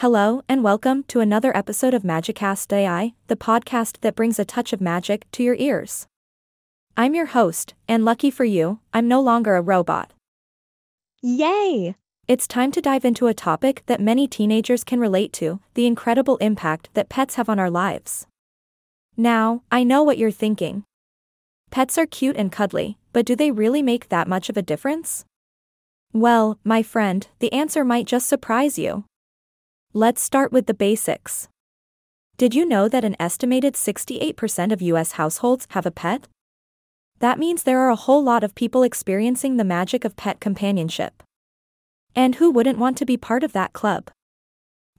[0.00, 4.72] Hello, and welcome to another episode of Magicast AI, the podcast that brings a touch
[4.72, 6.06] of magic to your ears.
[6.96, 10.12] I'm your host, and lucky for you, I'm no longer a robot.
[11.20, 11.96] Yay!
[12.28, 16.36] It's time to dive into a topic that many teenagers can relate to the incredible
[16.36, 18.28] impact that pets have on our lives.
[19.16, 20.84] Now, I know what you're thinking.
[21.72, 25.24] Pets are cute and cuddly, but do they really make that much of a difference?
[26.12, 29.02] Well, my friend, the answer might just surprise you.
[29.98, 31.48] Let's start with the basics.
[32.36, 36.28] Did you know that an estimated 68% of US households have a pet?
[37.18, 41.24] That means there are a whole lot of people experiencing the magic of pet companionship.
[42.14, 44.12] And who wouldn't want to be part of that club?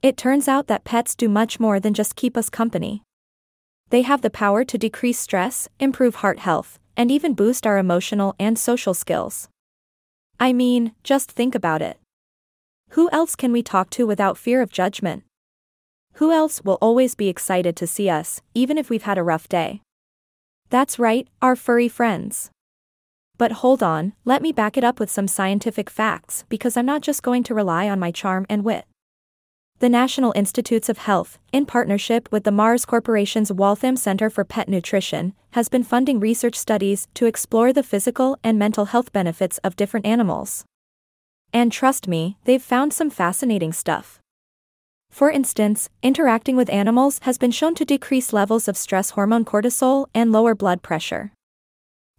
[0.02, 3.02] It turns out that pets do much more than just keep us company.
[3.88, 8.36] They have the power to decrease stress, improve heart health, and even boost our emotional
[8.38, 9.48] and social skills.
[10.38, 11.99] I mean, just think about it.
[13.10, 15.24] Who else can we talk to without fear of judgment?
[16.14, 19.48] Who else will always be excited to see us, even if we've had a rough
[19.48, 19.82] day?
[20.68, 22.52] That's right, our furry friends.
[23.36, 27.02] But hold on, let me back it up with some scientific facts because I'm not
[27.02, 28.84] just going to rely on my charm and wit.
[29.80, 34.68] The National Institutes of Health, in partnership with the Mars Corporation's Waltham Center for Pet
[34.68, 39.74] Nutrition, has been funding research studies to explore the physical and mental health benefits of
[39.74, 40.64] different animals.
[41.52, 44.20] And trust me, they've found some fascinating stuff.
[45.10, 50.06] For instance, interacting with animals has been shown to decrease levels of stress hormone cortisol
[50.14, 51.32] and lower blood pressure.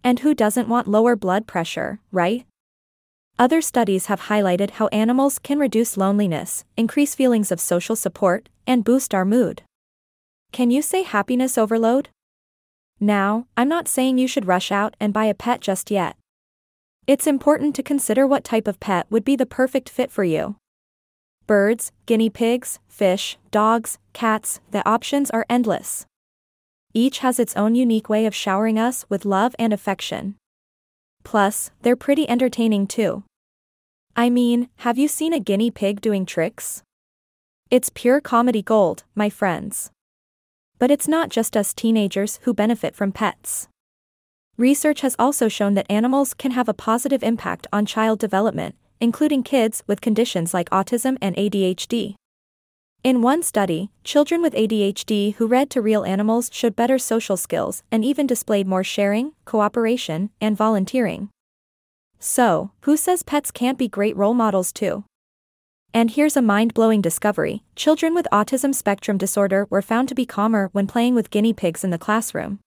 [0.04, 2.44] And who doesn't want lower blood pressure, right?
[3.38, 8.84] Other studies have highlighted how animals can reduce loneliness, increase feelings of social support, and
[8.84, 9.62] boost our mood.
[10.52, 12.10] Can you say happiness overload?
[13.00, 16.16] Now, I'm not saying you should rush out and buy a pet just yet.
[17.04, 20.54] It's important to consider what type of pet would be the perfect fit for you.
[21.48, 26.06] Birds, guinea pigs, fish, dogs, cats, the options are endless.
[26.94, 30.36] Each has its own unique way of showering us with love and affection.
[31.24, 33.24] Plus, they're pretty entertaining too.
[34.14, 36.84] I mean, have you seen a guinea pig doing tricks?
[37.68, 39.90] It's pure comedy gold, my friends.
[40.78, 43.68] But it's not just us teenagers who benefit from pets.
[44.62, 49.42] Research has also shown that animals can have a positive impact on child development, including
[49.42, 52.14] kids with conditions like autism and ADHD.
[53.02, 57.82] In one study, children with ADHD who read to real animals showed better social skills
[57.90, 61.28] and even displayed more sharing, cooperation, and volunteering.
[62.20, 65.02] So, who says pets can't be great role models too?
[65.92, 70.24] And here's a mind blowing discovery children with autism spectrum disorder were found to be
[70.24, 72.60] calmer when playing with guinea pigs in the classroom.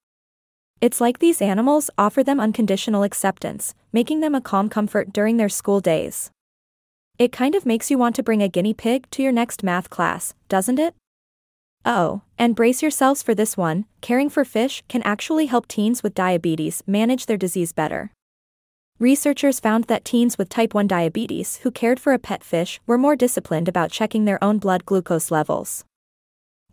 [0.85, 5.49] It's like these animals offer them unconditional acceptance, making them a calm comfort during their
[5.49, 6.29] school days.
[7.17, 9.89] It kind of makes you want to bring a guinea pig to your next math
[9.89, 10.93] class, doesn't it?
[11.85, 16.13] Oh, and brace yourselves for this one caring for fish can actually help teens with
[16.13, 18.11] diabetes manage their disease better.
[18.99, 22.99] Researchers found that teens with type 1 diabetes who cared for a pet fish were
[22.99, 25.83] more disciplined about checking their own blood glucose levels.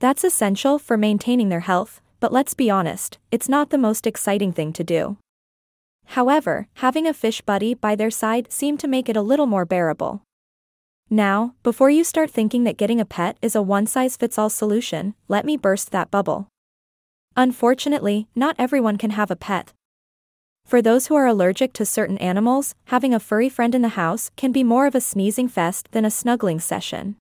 [0.01, 4.53] That's essential for maintaining their health, but let's be honest, it's not the most exciting
[4.53, 5.17] thing to do.
[6.15, 9.65] However, having a fish buddy by their side seemed to make it a little more
[9.65, 10.23] bearable.
[11.11, 14.51] Now, before you start thinking that getting a pet is a one size fits all
[14.51, 16.47] solution, let me burst that bubble.
[17.37, 19.73] Unfortunately, not everyone can have a pet,
[20.65, 24.31] for those who are allergic to certain animals, having a furry friend in the house
[24.37, 27.17] can be more of a sneezing fest than a snuggling session.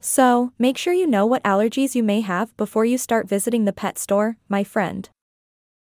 [0.00, 3.72] So, make sure you know what allergies you may have before you start visiting the
[3.72, 5.08] pet store, my friend.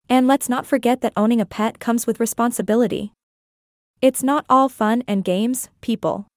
[0.08, 3.12] And let's not forget that owning a pet comes with responsibility.
[4.02, 6.28] It's not all fun and games, people.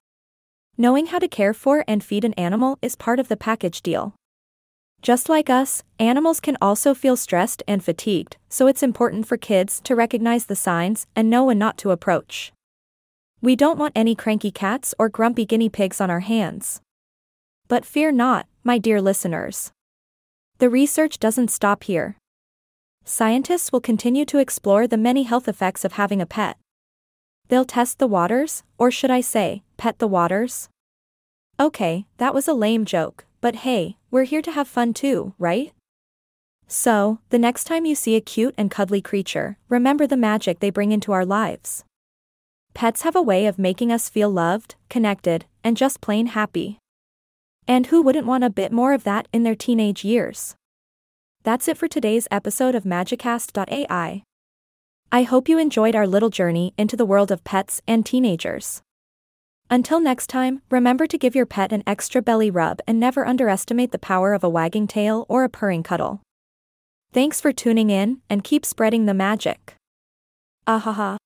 [0.76, 4.14] Knowing how to care for and feed an animal is part of the package deal.
[5.02, 9.80] Just like us, animals can also feel stressed and fatigued, so it's important for kids
[9.84, 12.52] to recognize the signs and know when not to approach.
[13.40, 16.80] We don't want any cranky cats or grumpy guinea pigs on our hands.
[17.68, 19.72] But fear not, my dear listeners.
[20.56, 22.16] The research doesn't stop here.
[23.04, 26.56] Scientists will continue to explore the many health effects of having a pet.
[27.48, 30.70] They'll test the waters, or should I say, pet the waters?
[31.60, 35.72] Okay, that was a lame joke, but hey, we're here to have fun too, right?
[36.66, 40.70] So, the next time you see a cute and cuddly creature, remember the magic they
[40.70, 41.84] bring into our lives.
[42.72, 46.78] Pets have a way of making us feel loved, connected, and just plain happy.
[47.68, 50.56] And who wouldn't want a bit more of that in their teenage years?
[51.42, 54.22] That's it for today's episode of Magicast.ai.
[55.12, 58.80] I hope you enjoyed our little journey into the world of pets and teenagers.
[59.68, 63.92] Until next time, remember to give your pet an extra belly rub and never underestimate
[63.92, 66.22] the power of a wagging tail or a purring cuddle.
[67.12, 69.74] Thanks for tuning in and keep spreading the magic.
[70.66, 71.18] Ahaha.